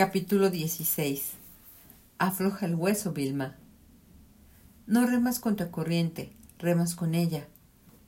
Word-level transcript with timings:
Capítulo 0.00 0.48
16 0.48 1.32
Afloja 2.16 2.64
el 2.64 2.74
hueso, 2.74 3.12
Vilma. 3.12 3.58
No 4.86 5.06
remas 5.06 5.40
contra 5.40 5.70
corriente, 5.70 6.32
remas 6.58 6.94
con 6.94 7.14
ella. 7.14 7.46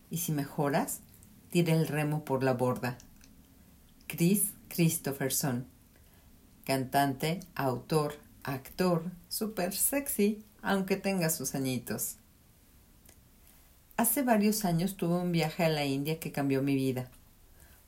Y 0.09 0.17
si 0.17 0.33
mejoras, 0.33 1.01
tira 1.51 1.75
el 1.75 1.87
remo 1.87 2.25
por 2.25 2.45
la 2.45 2.55
borda. 2.55 2.97
Chris 4.07 4.55
Christopherson. 4.71 5.67
Cantante, 6.65 7.41
autor, 7.55 8.15
actor, 8.43 9.03
super 9.29 9.75
sexy, 9.75 10.43
aunque 10.63 10.97
tenga 10.97 11.29
sus 11.29 11.55
añitos. 11.55 12.17
Hace 13.99 14.23
varios 14.23 14.65
años 14.65 14.97
tuve 14.97 15.17
un 15.17 15.31
viaje 15.31 15.63
a 15.63 15.69
la 15.69 15.85
India 15.85 16.19
que 16.19 16.33
cambió 16.33 16.63
mi 16.63 16.75
vida. 16.75 17.11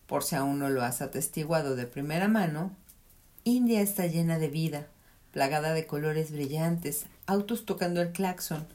Por 0.06 0.24
si 0.24 0.36
aún 0.36 0.58
no 0.58 0.68
lo 0.68 0.82
has 0.82 1.00
atestiguado 1.00 1.74
de 1.74 1.86
primera 1.86 2.28
mano, 2.28 2.76
India 3.46 3.82
está 3.82 4.06
llena 4.06 4.38
de 4.38 4.48
vida, 4.48 4.86
plagada 5.30 5.74
de 5.74 5.86
colores 5.86 6.32
brillantes, 6.32 7.04
autos 7.26 7.66
tocando 7.66 8.00
el 8.00 8.12
claxon, 8.12 8.66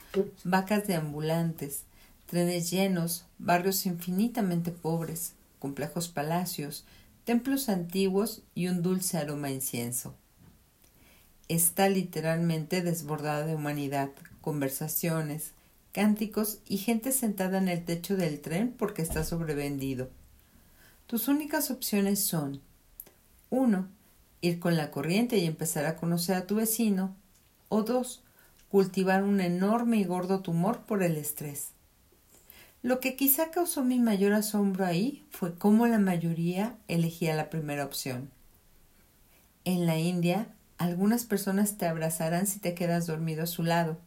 vacas 0.43 0.85
de 0.85 0.93
ambulantes, 0.93 1.85
trenes 2.27 2.70
llenos, 2.70 3.26
barrios 3.40 3.88
infinitamente 3.88 4.70
pobres, 4.71 5.34
complejos 5.57 6.07
palacios, 6.07 6.85
templos 7.23 7.67
antiguos 7.67 8.43
y 8.53 8.67
un 8.67 8.84
dulce 8.84 9.17
aroma 9.17 9.48
a 9.48 9.52
incienso. 9.52 10.13
Está 11.48 11.90
literalmente 11.90 12.84
desbordada 12.84 13.48
de 13.48 13.55
humanidad, 13.55 14.12
conversaciones, 14.41 15.54
cánticos 15.93 16.59
y 16.67 16.77
gente 16.77 17.12
sentada 17.12 17.57
en 17.57 17.70
el 17.70 17.84
techo 17.84 18.15
del 18.15 18.40
tren 18.40 18.71
porque 18.77 19.01
está 19.01 19.23
sobrevendido. 19.23 20.12
Tus 21.07 21.27
únicas 21.27 21.71
opciones 21.71 22.23
son 22.23 22.62
1. 23.49 23.98
Ir 24.41 24.59
con 24.59 24.77
la 24.77 24.91
corriente 24.91 25.38
y 25.38 25.45
empezar 25.45 25.85
a 25.85 25.95
conocer 25.95 26.35
a 26.35 26.48
tu 26.48 26.55
vecino. 26.55 27.16
O 27.67 27.84
2. 27.84 28.23
Cultivar 28.70 29.23
un 29.23 29.41
enorme 29.41 29.98
y 29.98 30.04
gordo 30.04 30.41
tumor 30.41 30.82
por 30.85 31.04
el 31.04 31.18
estrés. 31.18 31.71
Lo 32.82 33.01
que 33.01 33.17
quizá 33.17 33.51
causó 33.51 33.84
mi 33.84 33.99
mayor 33.99 34.34
asombro 34.34 34.85
ahí 34.85 35.26
fue 35.32 35.55
cómo 35.55 35.85
la 35.87 35.99
mayoría 35.99 36.77
elegía 36.87 37.35
la 37.35 37.49
primera 37.49 37.84
opción. 37.84 38.32
En 39.65 39.85
la 39.85 39.98
India, 39.98 40.48
algunas 40.77 41.26
personas 41.26 41.77
te 41.77 41.87
abrazarán 41.87 42.48
si 42.48 42.60
te 42.60 42.73
quedas 42.73 43.05
dormido 43.05 43.43
a 43.43 43.48
su 43.48 43.63
lado, 43.63 43.98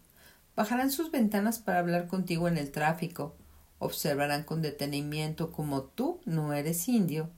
bajarán 0.56 0.91
sus 0.91 1.10
ventanas 1.10 1.58
para 1.58 1.80
hablar 1.80 2.06
contigo 2.06 2.48
en 2.48 2.56
el 2.56 2.70
tráfico, 2.70 3.34
observarán 3.78 4.44
con 4.44 4.62
detenimiento 4.62 5.53
como 5.53 5.83
tú 5.83 6.20
no 6.25 6.55
eres 6.55 6.88
indio, 6.88 7.28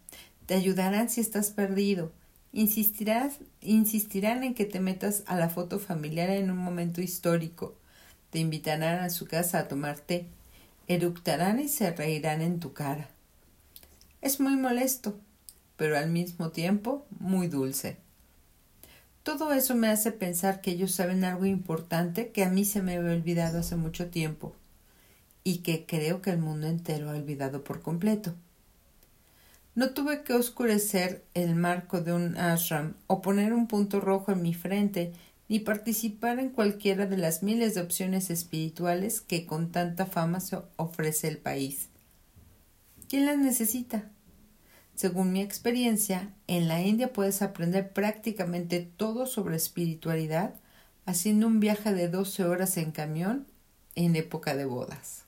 te 0.46 0.54
ayudarán 0.54 1.10
si 1.10 1.20
estás 1.20 1.50
perdido, 1.50 2.12
insistirán 2.54 4.44
en 4.44 4.54
que 4.54 4.64
te 4.64 4.80
metas 4.80 5.24
a 5.26 5.36
la 5.36 5.50
foto 5.50 5.78
familiar 5.78 6.30
en 6.30 6.50
un 6.50 6.58
momento 6.58 7.00
histórico, 7.00 7.74
te 8.30 8.38
invitarán 8.38 9.00
a 9.00 9.10
su 9.10 9.26
casa 9.26 9.58
a 9.58 9.68
tomar 9.68 9.98
té, 9.98 10.26
eructarán 10.88 11.60
y 11.60 11.68
se 11.68 11.90
reirán 11.90 12.40
en 12.40 12.60
tu 12.60 12.72
cara. 12.72 13.08
Es 14.22 14.40
muy 14.40 14.56
molesto, 14.56 15.18
pero 15.76 15.98
al 15.98 16.10
mismo 16.10 16.50
tiempo 16.50 17.04
muy 17.18 17.48
dulce. 17.48 17.96
Todo 19.22 19.52
eso 19.52 19.74
me 19.74 19.88
hace 19.88 20.12
pensar 20.12 20.60
que 20.60 20.70
ellos 20.70 20.92
saben 20.92 21.24
algo 21.24 21.46
importante 21.46 22.30
que 22.30 22.44
a 22.44 22.50
mí 22.50 22.64
se 22.64 22.82
me 22.82 22.96
había 22.96 23.12
olvidado 23.12 23.58
hace 23.58 23.74
mucho 23.74 24.10
tiempo 24.10 24.54
y 25.44 25.58
que 25.58 25.86
creo 25.86 26.22
que 26.22 26.30
el 26.30 26.38
mundo 26.38 26.66
entero 26.66 27.10
ha 27.10 27.14
olvidado 27.14 27.64
por 27.64 27.80
completo. 27.80 28.34
No 29.74 29.90
tuve 29.90 30.22
que 30.22 30.34
oscurecer 30.34 31.24
el 31.34 31.56
marco 31.56 32.00
de 32.00 32.12
un 32.12 32.36
ashram 32.36 32.94
o 33.08 33.20
poner 33.22 33.52
un 33.52 33.66
punto 33.66 34.00
rojo 34.00 34.30
en 34.30 34.42
mi 34.42 34.54
frente 34.54 35.12
ni 35.48 35.58
participar 35.58 36.38
en 36.38 36.50
cualquiera 36.50 37.06
de 37.06 37.16
las 37.16 37.42
miles 37.42 37.74
de 37.74 37.82
opciones 37.82 38.30
espirituales 38.30 39.20
que 39.20 39.46
con 39.46 39.72
tanta 39.72 40.06
fama 40.06 40.40
se 40.40 40.58
ofrece 40.76 41.28
el 41.28 41.38
país. 41.38 41.88
¿Quién 43.08 43.26
las 43.26 43.36
necesita? 43.36 44.10
Según 44.94 45.32
mi 45.32 45.40
experiencia, 45.42 46.32
en 46.46 46.68
la 46.68 46.80
India 46.80 47.12
puedes 47.12 47.42
aprender 47.42 47.92
prácticamente 47.92 48.80
todo 48.80 49.26
sobre 49.26 49.56
espiritualidad 49.56 50.54
haciendo 51.04 51.48
un 51.48 51.60
viaje 51.60 51.92
de 51.92 52.08
12 52.08 52.44
horas 52.44 52.76
en 52.76 52.92
camión 52.92 53.46
en 53.96 54.16
época 54.16 54.54
de 54.54 54.64
bodas. 54.64 55.24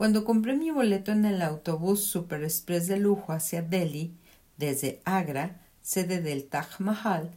Cuando 0.00 0.24
compré 0.24 0.56
mi 0.56 0.70
boleto 0.70 1.12
en 1.12 1.26
el 1.26 1.42
autobús 1.42 2.02
Super 2.04 2.42
Express 2.42 2.86
de 2.86 2.96
lujo 2.96 3.34
hacia 3.34 3.60
Delhi, 3.60 4.16
desde 4.56 5.02
Agra, 5.04 5.60
sede 5.82 6.22
del 6.22 6.44
Taj 6.44 6.80
Mahal, 6.80 7.32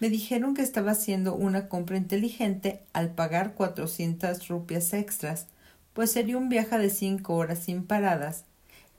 me 0.00 0.08
dijeron 0.08 0.54
que 0.54 0.62
estaba 0.62 0.92
haciendo 0.92 1.34
una 1.34 1.68
compra 1.68 1.98
inteligente 1.98 2.80
al 2.94 3.10
pagar 3.10 3.52
400 3.52 4.48
rupias 4.48 4.94
extras, 4.94 5.48
pues 5.92 6.10
sería 6.10 6.38
un 6.38 6.48
viaje 6.48 6.78
de 6.78 6.88
cinco 6.88 7.34
horas 7.34 7.58
sin 7.58 7.84
paradas, 7.84 8.46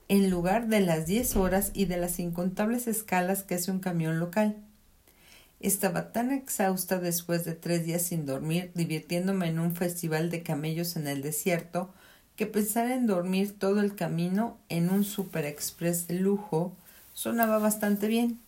en 0.06 0.30
lugar 0.30 0.68
de 0.68 0.78
las 0.78 1.06
diez 1.06 1.34
horas 1.34 1.72
y 1.74 1.86
de 1.86 1.96
las 1.96 2.20
incontables 2.20 2.86
escalas 2.86 3.42
que 3.42 3.56
hace 3.56 3.72
un 3.72 3.80
camión 3.80 4.20
local. 4.20 4.58
Estaba 5.58 6.12
tan 6.12 6.30
exhausta 6.30 7.00
después 7.00 7.44
de 7.44 7.54
tres 7.54 7.84
días 7.84 8.02
sin 8.02 8.26
dormir, 8.26 8.70
divirtiéndome 8.76 9.48
en 9.48 9.58
un 9.58 9.74
festival 9.74 10.30
de 10.30 10.44
camellos 10.44 10.94
en 10.94 11.08
el 11.08 11.20
desierto, 11.20 11.92
que 12.38 12.46
pensar 12.46 12.90
en 12.90 13.06
dormir 13.06 13.58
todo 13.58 13.82
el 13.82 13.94
camino 13.94 14.56
en 14.70 14.88
un 14.88 15.04
super 15.04 15.44
express 15.44 16.08
de 16.08 16.14
lujo 16.14 16.72
sonaba 17.12 17.58
bastante 17.58 18.08
bien 18.08 18.40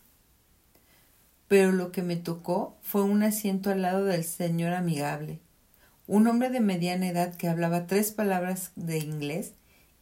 pero 1.51 1.73
lo 1.73 1.91
que 1.91 2.03
me 2.03 2.15
tocó 2.15 2.77
fue 2.81 3.03
un 3.03 3.25
asiento 3.25 3.71
al 3.71 3.83
lado 3.83 4.05
del 4.05 4.23
señor 4.23 4.73
amigable, 4.73 5.41
un 6.07 6.29
hombre 6.29 6.49
de 6.49 6.61
mediana 6.61 7.09
edad 7.09 7.35
que 7.35 7.49
hablaba 7.49 7.89
tres 7.89 8.13
palabras 8.13 8.71
de 8.77 8.99
inglés 8.99 9.55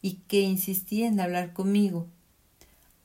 y 0.02 0.16
que 0.28 0.42
insistía 0.42 1.06
en 1.06 1.18
hablar 1.18 1.54
conmigo, 1.54 2.06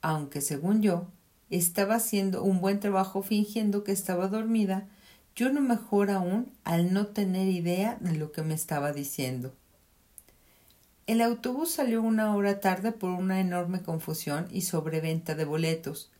aunque 0.01 0.41
según 0.41 0.81
yo 0.81 1.07
estaba 1.51 1.95
haciendo 1.95 2.44
un 2.44 2.59
buen 2.59 2.81
trabajo 2.81 3.23
fingiendo 3.23 3.85
que 3.85 3.94
estaba 3.94 4.27
dormida, 4.27 4.89
yo 5.38 5.50
no 5.50 5.61
mejor 5.61 6.11
aún 6.11 6.51
al 6.65 6.91
no 6.91 7.07
tener 7.07 7.47
idea 7.47 7.97
de 8.01 8.11
lo 8.17 8.33
que 8.33 8.41
me 8.41 8.55
estaba 8.55 8.91
diciendo. 8.91 9.53
El 11.05 11.19
autobús 11.19 11.69
salió 11.69 12.01
una 12.01 12.33
hora 12.33 12.61
tarde 12.61 12.93
por 12.93 13.09
una 13.09 13.41
enorme 13.41 13.81
confusión 13.81 14.47
y 14.51 14.61
sobreventa 14.61 15.35
de 15.35 15.43
boletos, 15.43 16.11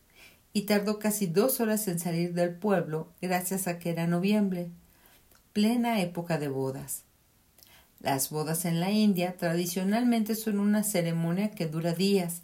y 0.52 0.62
tardó 0.62 0.98
casi 0.98 1.26
dos 1.26 1.60
horas 1.60 1.88
en 1.88 1.98
salir 1.98 2.34
del 2.34 2.54
pueblo 2.54 3.08
gracias 3.22 3.66
a 3.66 3.78
que 3.78 3.90
era 3.90 4.06
noviembre, 4.06 4.68
plena 5.54 6.02
época 6.02 6.36
de 6.38 6.48
bodas. 6.48 7.04
Las 8.00 8.28
bodas 8.28 8.66
en 8.66 8.78
la 8.78 8.90
India 8.90 9.36
tradicionalmente 9.38 10.34
son 10.34 10.60
una 10.60 10.82
ceremonia 10.84 11.50
que 11.50 11.66
dura 11.66 11.94
días. 11.94 12.42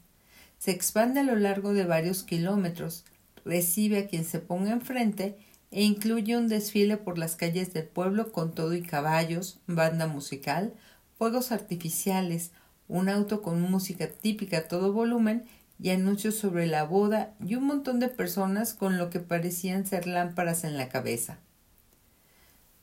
Se 0.59 0.71
expande 0.71 1.21
a 1.21 1.25
lo 1.25 1.37
largo 1.37 1.75
de 1.75 1.85
varios 1.85 2.23
kilómetros, 2.23 3.05
recibe 3.45 3.99
a 3.99 4.07
quien 4.07 4.25
se 4.25 4.39
ponga 4.39 4.73
enfrente 4.73 5.37
e 5.71 5.83
incluye 5.83 6.39
un 6.39 6.49
desfile 6.49 6.97
por 6.97 7.19
las 7.19 7.37
calles 7.37 7.75
del 7.75 7.85
pueblo 7.85 8.33
con 8.33 8.55
todo 8.55 8.75
y 8.75 8.83
caballos, 8.83 9.59
banda 9.67 10.07
musical, 10.07 10.73
fuegos 11.21 11.53
artificiales, 11.53 12.51
un 12.89 13.11
auto 13.11 13.43
con 13.43 13.61
música 13.61 14.09
típica 14.09 14.57
a 14.57 14.69
todo 14.69 14.95
volumen 14.95 15.45
y 15.79 15.91
anuncios 15.91 16.35
sobre 16.35 16.67
la 16.67 16.85
boda 16.85 17.35
y 17.47 17.57
un 17.57 17.65
montón 17.65 18.01
de 18.01 18.09
personas 18.09 18.73
con 18.73 18.97
lo 18.97 19.11
que 19.11 19.21
parecían 19.21 19.85
ser 19.85 20.07
lámparas 20.07 20.65
en 20.65 20.79
la 20.79 20.89
cabeza. 20.89 21.37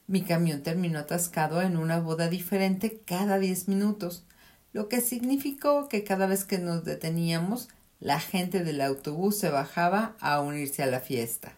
Mi 0.06 0.22
camión 0.22 0.62
terminó 0.62 1.00
atascado 1.00 1.64
en 1.64 1.78
una 1.78 2.00
boda 2.00 2.30
diferente 2.30 3.02
cada 3.08 3.40
diez 3.40 3.68
minutos, 3.68 4.24
lo 4.72 4.88
que 4.88 5.02
significó 5.02 5.90
que 5.90 6.04
cada 6.04 6.28
vez 6.28 6.46
que 6.46 6.60
nos 6.60 6.86
deteníamos, 6.86 7.70
la 8.00 8.20
gente 8.20 8.64
del 8.64 8.82
autobús 8.82 9.40
se 9.40 9.50
bajaba 9.50 10.16
a 10.20 10.42
unirse 10.42 10.84
a 10.84 10.86
la 10.86 11.00
fiesta. 11.00 11.54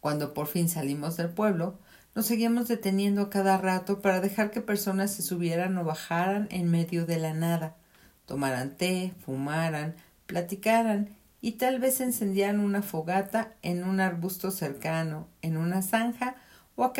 Cuando 0.00 0.32
por 0.32 0.46
fin 0.46 0.70
salimos 0.70 1.18
del 1.18 1.28
pueblo, 1.28 1.78
nos 2.16 2.24
seguíamos 2.24 2.66
deteniendo 2.66 3.28
cada 3.28 3.58
rato 3.58 4.00
para 4.00 4.22
dejar 4.22 4.50
que 4.50 4.62
personas 4.62 5.12
se 5.12 5.22
subieran 5.22 5.76
o 5.76 5.84
bajaran 5.84 6.48
en 6.50 6.70
medio 6.70 7.04
de 7.04 7.18
la 7.18 7.34
nada, 7.34 7.76
tomaran 8.24 8.74
té, 8.74 9.12
fumaran, 9.26 9.94
platicaran 10.24 11.10
y 11.42 11.52
tal 11.52 11.78
vez 11.78 12.00
encendieran 12.00 12.58
una 12.60 12.80
fogata 12.80 13.52
en 13.60 13.84
un 13.84 14.00
arbusto 14.00 14.50
cercano, 14.50 15.28
en 15.42 15.58
una 15.58 15.82
zanja, 15.82 16.36
o 16.74 16.84
a 16.84 16.94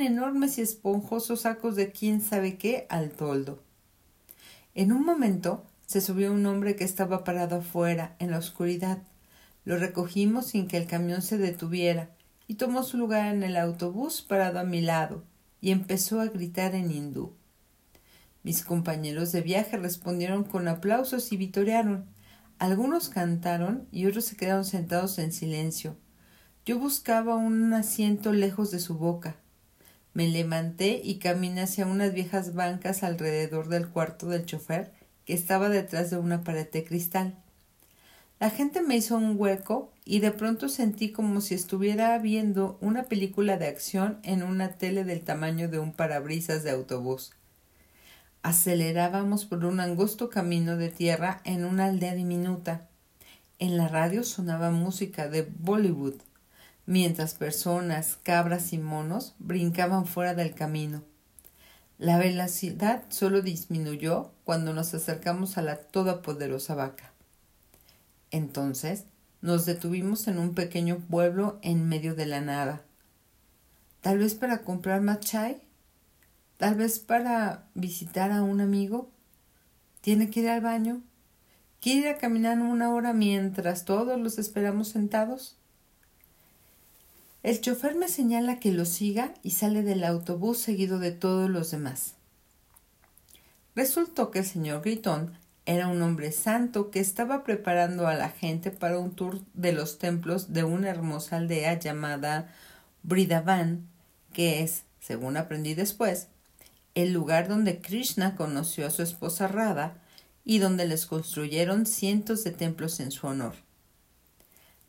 enormes 0.00 0.56
y 0.56 0.62
esponjosos 0.62 1.42
sacos 1.42 1.76
de 1.76 1.92
quién 1.92 2.22
sabe 2.22 2.56
qué 2.56 2.86
al 2.88 3.10
toldo. 3.10 3.62
En 4.74 4.92
un 4.92 5.04
momento 5.04 5.62
se 5.84 6.00
subió 6.00 6.32
un 6.32 6.46
hombre 6.46 6.74
que 6.74 6.84
estaba 6.84 7.22
parado 7.22 7.56
afuera, 7.56 8.16
en 8.18 8.30
la 8.30 8.38
oscuridad. 8.38 8.98
Lo 9.66 9.76
recogimos 9.76 10.46
sin 10.46 10.68
que 10.68 10.78
el 10.78 10.86
camión 10.86 11.20
se 11.20 11.36
detuviera, 11.36 12.08
y 12.46 12.54
tomó 12.54 12.82
su 12.82 12.96
lugar 12.96 13.34
en 13.34 13.42
el 13.42 13.56
autobús 13.56 14.22
parado 14.22 14.58
a 14.58 14.64
mi 14.64 14.80
lado, 14.80 15.24
y 15.60 15.70
empezó 15.70 16.20
a 16.20 16.26
gritar 16.26 16.74
en 16.74 16.90
hindú. 16.90 17.34
Mis 18.42 18.62
compañeros 18.62 19.32
de 19.32 19.40
viaje 19.40 19.78
respondieron 19.78 20.44
con 20.44 20.68
aplausos 20.68 21.32
y 21.32 21.38
vitorearon. 21.38 22.04
Algunos 22.58 23.08
cantaron 23.08 23.88
y 23.90 24.06
otros 24.06 24.26
se 24.26 24.36
quedaron 24.36 24.66
sentados 24.66 25.18
en 25.18 25.32
silencio. 25.32 25.96
Yo 26.66 26.78
buscaba 26.78 27.36
un 27.36 27.72
asiento 27.72 28.32
lejos 28.32 28.70
de 28.70 28.80
su 28.80 28.98
boca. 28.98 29.36
Me 30.12 30.28
levanté 30.28 31.00
y 31.02 31.18
caminé 31.18 31.62
hacia 31.62 31.86
unas 31.86 32.12
viejas 32.12 32.54
bancas 32.54 33.02
alrededor 33.02 33.68
del 33.68 33.88
cuarto 33.88 34.28
del 34.28 34.44
chofer 34.44 34.92
que 35.24 35.32
estaba 35.32 35.70
detrás 35.70 36.10
de 36.10 36.18
una 36.18 36.44
pared 36.44 36.70
de 36.70 36.84
cristal. 36.84 37.42
La 38.44 38.50
gente 38.50 38.82
me 38.82 38.94
hizo 38.94 39.16
un 39.16 39.40
hueco 39.40 39.90
y 40.04 40.20
de 40.20 40.30
pronto 40.30 40.68
sentí 40.68 41.12
como 41.12 41.40
si 41.40 41.54
estuviera 41.54 42.18
viendo 42.18 42.76
una 42.82 43.04
película 43.04 43.56
de 43.56 43.68
acción 43.68 44.18
en 44.22 44.42
una 44.42 44.72
tele 44.72 45.02
del 45.04 45.22
tamaño 45.22 45.70
de 45.70 45.78
un 45.78 45.94
parabrisas 45.94 46.62
de 46.62 46.70
autobús. 46.70 47.32
Acelerábamos 48.42 49.46
por 49.46 49.64
un 49.64 49.80
angosto 49.80 50.28
camino 50.28 50.76
de 50.76 50.90
tierra 50.90 51.40
en 51.44 51.64
una 51.64 51.86
aldea 51.86 52.14
diminuta. 52.14 52.86
En 53.58 53.78
la 53.78 53.88
radio 53.88 54.22
sonaba 54.22 54.70
música 54.70 55.30
de 55.30 55.48
Bollywood, 55.60 56.16
mientras 56.84 57.32
personas, 57.32 58.18
cabras 58.24 58.74
y 58.74 58.78
monos 58.78 59.36
brincaban 59.38 60.04
fuera 60.04 60.34
del 60.34 60.54
camino. 60.54 61.02
La 61.96 62.18
velocidad 62.18 63.04
solo 63.08 63.40
disminuyó 63.40 64.32
cuando 64.44 64.74
nos 64.74 64.92
acercamos 64.92 65.56
a 65.56 65.62
la 65.62 65.76
todopoderosa 65.76 66.74
vaca. 66.74 67.13
Entonces 68.34 69.04
nos 69.42 69.64
detuvimos 69.64 70.26
en 70.26 70.38
un 70.38 70.54
pequeño 70.54 70.98
pueblo 71.08 71.60
en 71.62 71.88
medio 71.88 72.16
de 72.16 72.26
la 72.26 72.40
nada. 72.40 72.82
Tal 74.00 74.18
vez 74.18 74.34
para 74.34 74.62
comprar 74.62 75.02
más 75.02 75.20
tal 76.56 76.74
vez 76.74 76.98
para 76.98 77.68
visitar 77.74 78.32
a 78.32 78.42
un 78.42 78.60
amigo. 78.60 79.08
Tiene 80.00 80.30
que 80.30 80.40
ir 80.40 80.48
al 80.48 80.62
baño. 80.62 81.00
¿Quiere 81.80 82.00
ir 82.00 82.08
a 82.08 82.18
caminar 82.18 82.58
una 82.58 82.92
hora 82.92 83.12
mientras 83.12 83.84
todos 83.84 84.18
los 84.18 84.40
esperamos 84.40 84.88
sentados? 84.88 85.56
El 87.44 87.60
chofer 87.60 87.94
me 87.94 88.08
señala 88.08 88.58
que 88.58 88.72
lo 88.72 88.84
siga 88.84 89.32
y 89.44 89.52
sale 89.52 89.84
del 89.84 90.02
autobús 90.02 90.58
seguido 90.58 90.98
de 90.98 91.12
todos 91.12 91.48
los 91.48 91.70
demás. 91.70 92.14
Resultó 93.76 94.32
que 94.32 94.40
el 94.40 94.44
señor 94.44 94.82
Gritón 94.82 95.38
era 95.66 95.88
un 95.88 96.02
hombre 96.02 96.30
santo 96.32 96.90
que 96.90 97.00
estaba 97.00 97.42
preparando 97.42 98.06
a 98.06 98.14
la 98.14 98.28
gente 98.28 98.70
para 98.70 98.98
un 98.98 99.14
tour 99.14 99.40
de 99.54 99.72
los 99.72 99.98
templos 99.98 100.52
de 100.52 100.64
una 100.64 100.90
hermosa 100.90 101.36
aldea 101.36 101.78
llamada 101.78 102.52
Bridavan, 103.02 103.88
que 104.32 104.62
es, 104.62 104.84
según 105.00 105.36
aprendí 105.36 105.74
después, 105.74 106.28
el 106.94 107.12
lugar 107.12 107.48
donde 107.48 107.80
Krishna 107.80 108.36
conoció 108.36 108.86
a 108.86 108.90
su 108.90 109.02
esposa 109.02 109.48
Radha 109.48 109.94
y 110.44 110.58
donde 110.58 110.86
les 110.86 111.06
construyeron 111.06 111.86
cientos 111.86 112.44
de 112.44 112.50
templos 112.50 113.00
en 113.00 113.10
su 113.10 113.26
honor. 113.26 113.54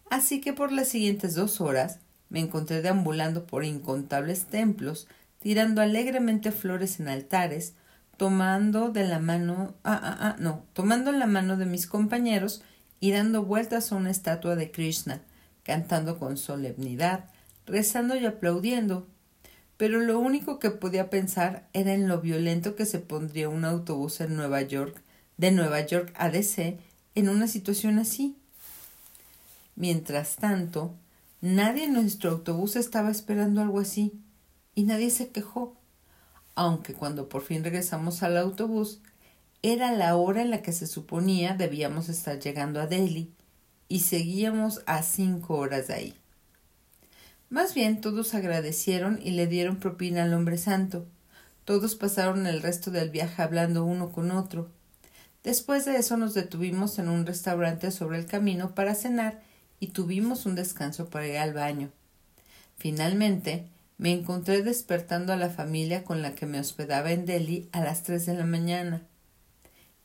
Así 0.09 0.41
que 0.41 0.53
por 0.53 0.71
las 0.71 0.89
siguientes 0.89 1.35
dos 1.35 1.61
horas 1.61 1.99
me 2.29 2.41
encontré 2.41 2.81
deambulando 2.81 3.45
por 3.47 3.63
incontables 3.63 4.45
templos, 4.45 5.07
tirando 5.39 5.81
alegremente 5.81 6.51
flores 6.51 6.99
en 6.99 7.07
altares, 7.07 7.75
tomando 8.17 8.89
de 8.89 9.05
la 9.05 9.19
mano, 9.19 9.75
ah, 9.83 9.99
ah, 10.01 10.17
ah, 10.19 10.35
no, 10.39 10.63
tomando 10.73 11.11
la 11.11 11.25
mano 11.25 11.57
de 11.57 11.65
mis 11.65 11.87
compañeros 11.87 12.61
y 12.99 13.11
dando 13.11 13.43
vueltas 13.43 13.91
a 13.91 13.95
una 13.95 14.11
estatua 14.11 14.55
de 14.55 14.71
Krishna, 14.71 15.21
cantando 15.63 16.17
con 16.17 16.37
solemnidad, 16.37 17.25
rezando 17.65 18.15
y 18.15 18.25
aplaudiendo. 18.25 19.07
Pero 19.77 19.99
lo 19.99 20.19
único 20.19 20.59
que 20.59 20.71
podía 20.71 21.09
pensar 21.09 21.67
era 21.73 21.93
en 21.93 22.07
lo 22.07 22.21
violento 22.21 22.75
que 22.75 22.85
se 22.85 22.99
pondría 22.99 23.49
un 23.49 23.65
autobús 23.65 24.21
en 24.21 24.35
Nueva 24.35 24.61
York, 24.61 25.01
de 25.37 25.51
Nueva 25.51 25.81
York 25.85 26.13
a 26.15 26.29
DC, 26.29 26.79
en 27.15 27.29
una 27.29 27.47
situación 27.47 27.99
así. 27.99 28.37
Mientras 29.75 30.37
tanto, 30.37 30.95
nadie 31.41 31.85
en 31.85 31.93
nuestro 31.93 32.31
autobús 32.31 32.77
estaba 32.77 33.11
esperando 33.11 33.61
algo 33.61 33.81
así, 33.81 34.13
y 34.73 34.83
nadie 34.83 35.09
se 35.09 35.29
quejó 35.29 35.75
aunque 36.55 36.93
cuando 36.93 37.29
por 37.29 37.43
fin 37.43 37.63
regresamos 37.63 38.23
al 38.23 38.37
autobús 38.37 39.01
era 39.61 39.91
la 39.91 40.15
hora 40.15 40.41
en 40.41 40.51
la 40.51 40.61
que 40.61 40.71
se 40.71 40.87
suponía 40.87 41.55
debíamos 41.55 42.09
estar 42.09 42.39
llegando 42.39 42.79
a 42.79 42.87
Delhi 42.87 43.31
y 43.87 43.99
seguíamos 44.01 44.81
a 44.85 45.03
cinco 45.03 45.57
horas 45.57 45.87
de 45.87 45.93
ahí. 45.93 46.13
Más 47.49 47.73
bien 47.73 48.01
todos 48.01 48.33
agradecieron 48.33 49.19
y 49.23 49.31
le 49.31 49.47
dieron 49.47 49.77
propina 49.77 50.23
al 50.23 50.33
hombre 50.33 50.57
santo. 50.57 51.05
Todos 51.63 51.95
pasaron 51.95 52.47
el 52.47 52.61
resto 52.61 52.91
del 52.91 53.09
viaje 53.09 53.41
hablando 53.41 53.85
uno 53.85 54.11
con 54.11 54.31
otro. 54.31 54.69
Después 55.43 55.85
de 55.85 55.97
eso 55.97 56.17
nos 56.17 56.33
detuvimos 56.33 56.97
en 56.97 57.07
un 57.07 57.25
restaurante 57.25 57.91
sobre 57.91 58.17
el 58.17 58.25
camino 58.25 58.73
para 58.73 58.95
cenar 58.95 59.41
y 59.79 59.87
tuvimos 59.87 60.45
un 60.45 60.55
descanso 60.55 61.09
para 61.09 61.27
ir 61.27 61.37
al 61.37 61.53
baño. 61.53 61.91
Finalmente, 62.77 63.67
me 63.97 64.11
encontré 64.11 64.61
despertando 64.61 65.31
a 65.31 65.37
la 65.37 65.49
familia 65.49 66.03
con 66.03 66.21
la 66.21 66.35
que 66.35 66.45
me 66.45 66.59
hospedaba 66.59 67.11
en 67.11 67.25
Delhi 67.25 67.69
a 67.71 67.81
las 67.81 68.03
tres 68.03 68.25
de 68.25 68.33
la 68.33 68.45
mañana. 68.45 69.03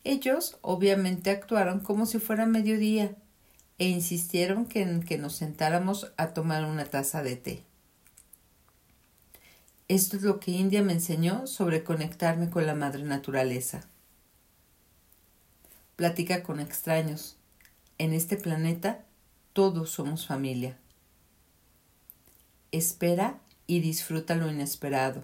Ellos 0.04 0.58
obviamente 0.62 1.31
actuaron 1.31 1.81
como 1.81 2.06
si 2.06 2.19
fuera 2.19 2.46
mediodía 2.46 3.16
e 3.78 3.88
insistieron 3.88 4.69
en 4.75 5.02
que 5.02 5.19
nos 5.19 5.34
sentáramos 5.37 6.12
a 6.16 6.28
tomar 6.28 6.64
una 6.64 6.84
taza 6.84 7.22
de 7.22 7.37
té. 7.37 7.64
Esto 9.88 10.16
es 10.16 10.22
lo 10.22 10.38
que 10.38 10.52
India 10.52 10.82
me 10.82 10.92
enseñó 10.92 11.46
sobre 11.46 11.82
conectarme 11.82 12.48
con 12.48 12.64
la 12.66 12.75
madre 12.75 13.02
naturaleza. 13.02 13.88
Platica 15.96 16.42
con 16.44 16.60
extraños. 16.60 17.37
En 17.98 18.12
este 18.12 18.37
planeta 18.37 19.04
todos 19.52 19.90
somos 19.90 20.26
familia. 20.26 20.78
Espera 22.70 23.40
y 23.70 23.78
disfruta 23.78 24.34
lo 24.34 24.50
inesperado. 24.50 25.22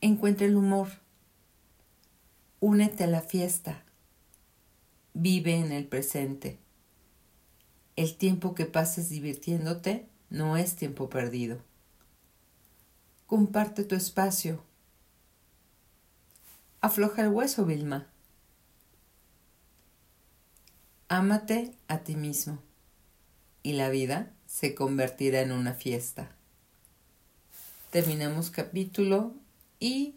Encuentra 0.00 0.46
el 0.46 0.56
humor. 0.56 0.88
Únete 2.60 3.04
a 3.04 3.08
la 3.08 3.20
fiesta. 3.20 3.84
Vive 5.12 5.56
en 5.56 5.70
el 5.70 5.86
presente. 5.86 6.58
El 7.94 8.16
tiempo 8.16 8.54
que 8.54 8.64
pases 8.64 9.10
divirtiéndote 9.10 10.08
no 10.30 10.56
es 10.56 10.74
tiempo 10.74 11.10
perdido. 11.10 11.58
Comparte 13.26 13.84
tu 13.84 13.94
espacio. 13.94 14.64
Afloja 16.80 17.20
el 17.20 17.28
hueso, 17.28 17.66
Vilma. 17.66 18.06
Ámate 21.08 21.76
a 21.88 21.98
ti 21.98 22.16
mismo 22.16 22.60
y 23.62 23.74
la 23.74 23.90
vida 23.90 24.32
se 24.46 24.74
convertirá 24.74 25.42
en 25.42 25.52
una 25.52 25.74
fiesta 25.74 26.34
terminamos 27.92 28.48
capítulo 28.48 29.34
y 29.78 30.14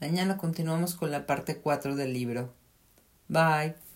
mañana 0.00 0.38
continuamos 0.38 0.94
con 0.94 1.10
la 1.10 1.26
parte 1.26 1.58
4 1.58 1.96
del 1.96 2.12
libro. 2.12 2.54
Bye. 3.26 3.87